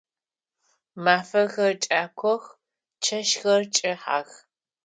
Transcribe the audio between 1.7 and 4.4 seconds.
кӏакох, чэщхэр кӏыхьэх.